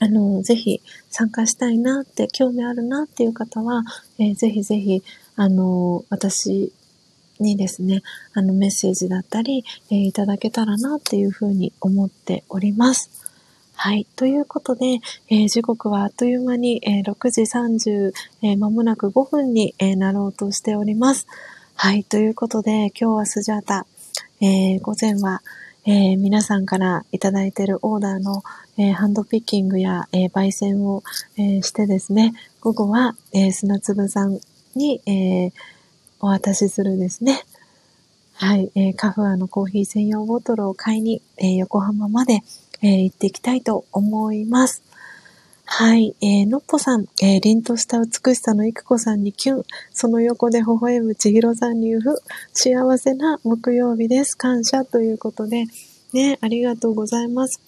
[0.00, 0.80] あの、ぜひ
[1.10, 3.84] 参加したいなって、興味あるなっていう方は、
[4.18, 5.02] えー、ぜひぜひ、
[5.36, 6.72] あの、私
[7.38, 8.02] にですね、
[8.32, 13.23] あの、メッセージだったり、えー、いただけたらなっていうふうに思っております。
[13.76, 14.06] はい。
[14.16, 21.26] ということで、えー、時刻はあっという間に、えー、6時30、えー、間もなく5分に、えー、なろうとしております。
[21.74, 22.04] はい。
[22.04, 23.86] ということで、今日はスジャータ、
[24.40, 25.42] えー、午前は、
[25.86, 28.42] えー、皆さんからいただいているオーダーの、
[28.78, 31.02] えー、ハンドピッキングや、えー、焙煎を、
[31.36, 34.38] えしてですね、午後は、え砂粒さん
[34.76, 35.52] に、え
[36.20, 37.42] お渡しするですね。
[38.32, 42.40] はい、えカフアのコーヒー専用ボトルを買いに、え横浜まで、
[42.86, 44.82] え行っていきたいと思います。
[45.64, 46.14] はい。
[46.20, 49.64] えー、のっぽさん、えー、凛とした美しさのいくこさんにキュン。
[49.92, 52.14] その横で微笑むちひろさんにうふ。
[52.52, 54.36] 幸せな木曜日です。
[54.36, 55.64] 感謝ということで、
[56.12, 57.60] ね、ありがとうございます。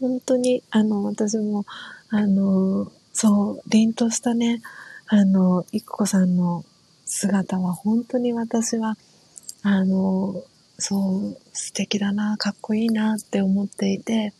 [0.00, 1.64] 本当に、あの、私も、
[2.10, 4.60] あの、そう、凛としたね、
[5.06, 6.64] あの、いくこさんの
[7.06, 8.96] 姿は本当に私は、
[9.62, 10.42] あの、
[10.78, 14.32] そう、素敵だな、かっこいいなって思っていて、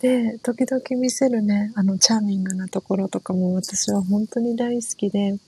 [0.00, 5.38] で、時々見せるね、あの、チャーミングなところとかも私は本当に大好きで、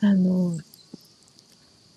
[0.00, 0.58] あの、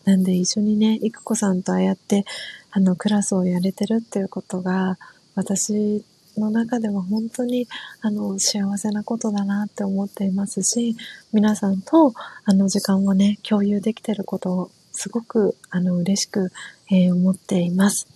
[0.04, 2.26] なんで一緒にね、いくこさんとああやって、
[2.72, 4.98] あの、クラスをやれてるっていうことが、
[5.36, 6.04] 私
[6.38, 7.68] の中では本当に、
[8.02, 10.96] あの、幸せなことだなって思っていますし、
[11.34, 12.14] 皆さんと、
[12.46, 16.52] あの、時間をね、共有できてることを、すごく、あの、嬉しく、
[16.90, 18.08] えー、思っています。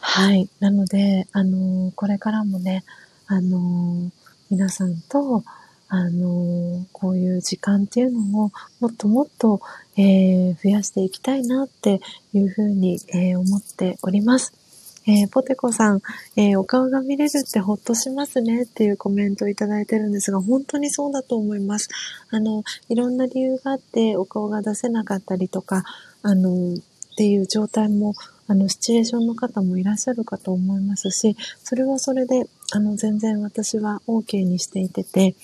[0.00, 0.48] はい。
[0.58, 2.82] なので、あの、これからもね、
[3.26, 4.10] あの、
[4.48, 5.44] 皆さんと、
[5.88, 9.60] あの、こういう時間っていうのをもっともっと、
[9.98, 12.00] えー、増やしていきたいなって
[12.32, 14.57] いうふうに、えー、思っております。
[15.10, 16.02] えー、ポテコさん、
[16.36, 21.88] えー、お顔が見れるってほっとしますねっていうコメントをいただいてるんですが、本当にそうだと思います。
[22.30, 25.82] あの、いろんな理由があってお顔が出せなかったりとか、
[26.22, 26.76] あの、っ
[27.16, 28.12] ていう状態も、
[28.48, 35.34] あの、シチュエーションの方もいらっしゃるかと思いますし、それはそれで、あの、全然私は OK にしていてて、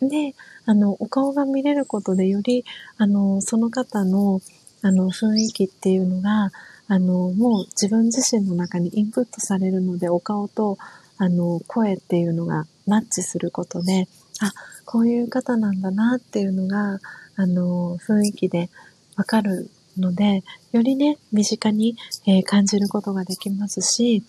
[0.00, 0.34] で、
[0.66, 2.64] あの、お顔が見れることでより、
[2.96, 4.40] あの、その方の、
[4.82, 6.50] あの、雰囲気っていうのが、
[6.92, 10.76] あの、もう自分自身の中にインプットされるので、お顔と、
[11.16, 14.08] あの、声っていうのがマッチすることで、
[14.42, 14.52] あ、
[14.84, 17.00] こういう方なんだなっていうのが、
[17.36, 18.68] あの、雰囲気で
[19.16, 21.96] わかるので、よりね、身近に、
[22.26, 24.22] えー、感じることができますし、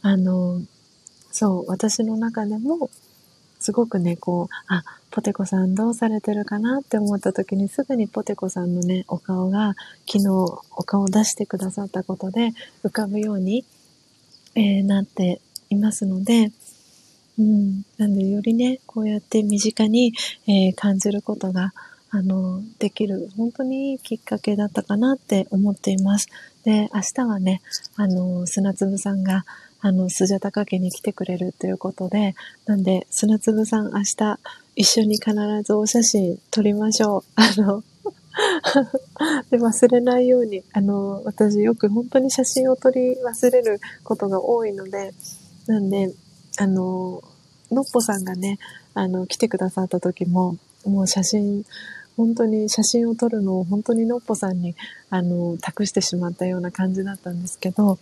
[0.00, 0.62] あの、
[1.30, 2.88] そう、私の中でも、
[3.60, 9.74] すごくね、こう、あ、ポテコさんどうされてるかなって思った時にすぐにポテコさんのね、お顔が
[10.06, 12.52] 昨日お顔を出してくださったことで
[12.84, 13.64] 浮かぶように、
[14.54, 16.52] えー、なっていますので、
[17.38, 17.82] うん。
[17.96, 20.12] なんでよりね、こうやって身近に、
[20.46, 21.72] えー、感じることが、
[22.10, 26.28] あの、できる、本当にいいきっかけだったかなって思っています。
[26.64, 27.62] で、明日はね、
[27.96, 29.44] あの、砂粒さんが、
[29.82, 32.34] あの、スジャタカ家に来てくれるということで、
[32.66, 34.38] なんで、砂粒さん明日
[34.76, 35.32] 一緒に必
[35.62, 37.24] ずお写真撮りましょう。
[37.36, 37.82] あの、
[39.50, 45.12] で、忘れないように、あの、私よく本当に写真を撮り忘れることが多いので、
[45.66, 46.12] なんで、
[46.58, 47.22] あの、
[47.70, 48.58] のっぽさんがね、
[48.94, 51.64] あの、来てくださった時も、もう写真、
[52.16, 54.74] 本当に写真を撮るのを本当にのっぽさんに、
[55.08, 57.98] あの、託してしまったような感じだったんですけど、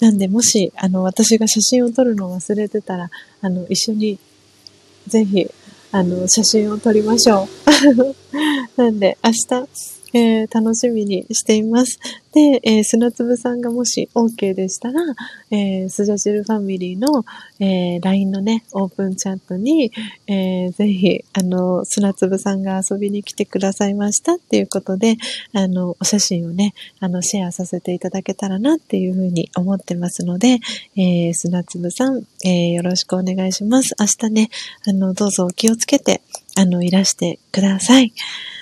[0.00, 3.10] なんで、もし、あの、私が写真を撮るのを忘れてたら、
[3.42, 4.18] あの、一緒に、
[5.06, 5.46] ぜひ、
[5.92, 7.48] あの、写真を撮りましょ
[8.76, 8.76] う。
[8.80, 11.98] なんで、明日、えー、楽しみにしています。
[12.32, 15.00] で、えー、砂粒さんがもし OK でしたら、
[15.50, 17.24] えー、スジャジルファミリーの、
[17.58, 19.92] えー、LINE のね、オープンチャットに、
[20.28, 25.16] えー、ぜひ、あの、砂粒さんが遊びに来てくださいましたっていうことで、
[25.52, 30.58] あの、お写真をね、あの、シェアさせていただけたらなっていうふうに思ってますので、
[30.96, 33.94] えー、砂粒さん、えー、よろしくお願いします。
[33.98, 34.50] 明日ね、
[34.86, 36.20] あの、どうぞお気をつけて、
[36.56, 38.12] あの、いらしてください。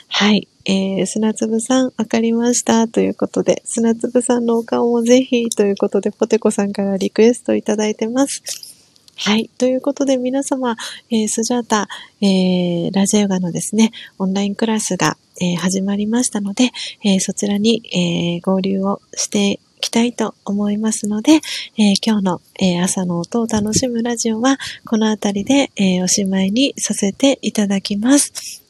[0.09, 0.49] はい。
[0.71, 2.89] えー、砂粒さん、わかりました。
[2.89, 8.43] ということで、砂粒さんのお顔もぜひ、ということで、ポテコさんからリクエストいただいてます。
[9.17, 9.49] はい。
[9.57, 10.77] ということで、皆様、
[11.11, 11.89] えー、スジャータ、
[12.21, 16.71] えー、ラジオヨガのですね、オンラインクラスが、えー、始まりましたので、
[17.03, 28.68] えー、そちらに、えー、合流をしていきたいと思いますので、えー、今日の、えー、朝の音を楽しむラジオは、このあたりで、えー、おしまいにさせていただきます。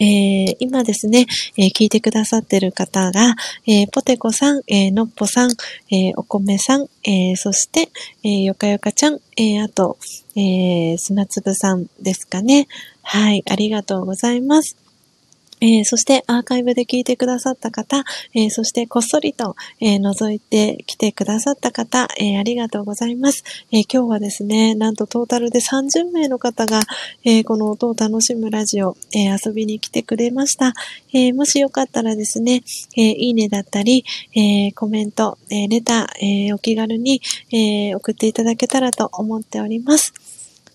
[0.00, 1.26] えー、今ですね、
[1.56, 3.34] えー、聞いてくださってる方が、
[3.66, 5.50] えー、ポテコさん、えのっぽさん、
[5.90, 7.88] えお米さん、えそして、
[8.22, 9.98] えよかよかちゃん、えあと、
[10.36, 12.68] え砂粒さんですかね。
[13.02, 14.87] はい、ありがとうございます。
[15.60, 18.04] えー、そしてアーカイブで聞いてくださった方、
[18.34, 26.82] えー、そしてこっそりと、えー、覗いてきてくださった方、えありがとうございます、え今日はですね、なんとトータルで30名の方が、
[27.24, 30.74] えこの音を楽しむラジオ、え遊びに来てくれました。
[31.12, 32.62] えもしよかったらですね、
[32.96, 34.04] えいいねだったり、
[34.34, 37.20] えコメント、えレター、えお気軽に、
[37.52, 40.27] え送っていただけたらと思っております。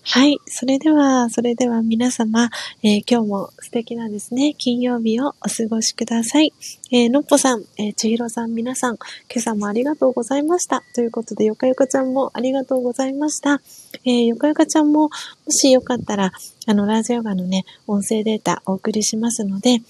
[0.05, 0.37] はい。
[0.47, 2.49] それでは、それでは皆様、
[2.83, 6.51] えー、今日も素敵なですね、金曜日をお過ごしください。
[6.91, 9.05] えー、のっぽさん、えー、ちひろさん、皆さん、今
[9.37, 10.83] 朝もありがとうございました。
[10.93, 13.61] ということで、よかよかちゃんもありがとうございました。
[14.03, 15.09] えー、よかよかちゃんも、も
[15.47, 16.33] しよかったら、
[16.65, 19.81] あの、ラジオガのね、音声データお送りしますので、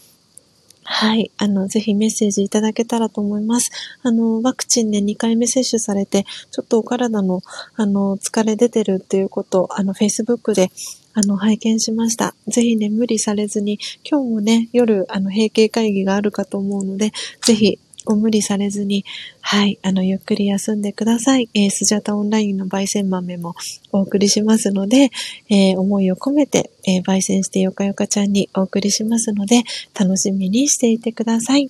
[0.84, 1.32] はい。
[1.38, 3.72] あの、ぜひメッセージいただけたらと思います。
[4.02, 7.42] あの、ワクチンで2回目接種されて、ちょっとお体の、
[7.76, 10.72] あの、疲れ出てるっていうこと、あの、Facebook で、
[11.14, 12.36] あの、拝見しました。
[12.48, 13.80] ぜひね、無理されずに、
[14.10, 17.12] 今日もね、夜、あの、閉経会議があるかと思うので、
[17.46, 19.06] ぜひ、ご無理されずに、
[19.42, 21.50] はい、あの、ゆっくり休んでください。
[21.54, 23.56] えー、スジャタオンラインの焙煎豆も
[23.92, 25.12] お送りしますので、
[25.50, 29.64] えー、思いを込めて、えー、焙煎してよかよかちゃんにお送りしますので、
[30.00, 31.70] 楽しみにしていてください。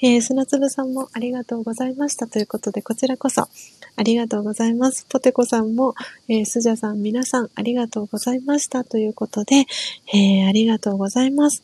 [0.00, 5.06] えー、砂粒さんもありがとうございましたということで、こちらこそありがとうございます。
[5.08, 5.94] ポテコさんも、
[6.28, 9.66] えー、スジャさん皆さんありがとうございましたということで、
[10.12, 11.62] えー、ありがとうございます。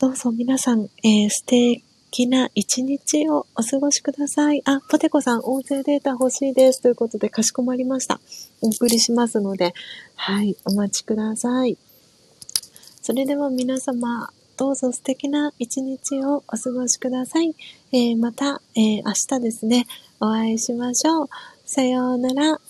[0.00, 4.62] どうぞ皆さん、えー、素敵きな一日をお過ごしください。
[4.66, 6.82] あ、ポテコさん、音声データ欲しいです。
[6.82, 8.20] ということで、かしこまりました。
[8.60, 9.74] お送りしますので、
[10.14, 11.78] はい、お待ちください。
[13.00, 17.56] それでは皆様、どうぞ素敵な一日をお過ごしください。
[17.92, 19.86] えー、また、えー、明日ですね、
[20.20, 21.28] お会いしましょう。
[21.64, 22.60] さようなら。